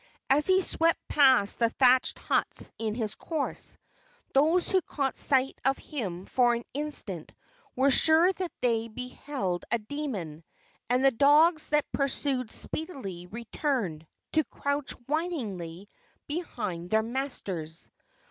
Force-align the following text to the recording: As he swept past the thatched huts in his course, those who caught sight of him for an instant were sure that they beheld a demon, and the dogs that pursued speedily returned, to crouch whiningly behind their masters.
As 0.31 0.47
he 0.47 0.63
swept 0.63 0.99
past 1.09 1.59
the 1.59 1.69
thatched 1.69 2.17
huts 2.17 2.71
in 2.79 2.95
his 2.95 3.13
course, 3.13 3.77
those 4.33 4.67
who 4.71 4.81
caught 4.81 5.15
sight 5.15 5.61
of 5.63 5.77
him 5.77 6.25
for 6.25 6.55
an 6.55 6.63
instant 6.73 7.31
were 7.75 7.91
sure 7.91 8.33
that 8.33 8.51
they 8.61 8.87
beheld 8.87 9.63
a 9.69 9.77
demon, 9.77 10.43
and 10.89 11.05
the 11.05 11.11
dogs 11.11 11.69
that 11.69 11.85
pursued 11.91 12.51
speedily 12.51 13.27
returned, 13.27 14.07
to 14.31 14.43
crouch 14.45 14.93
whiningly 15.07 15.87
behind 16.27 16.89
their 16.89 17.03
masters. 17.03 17.91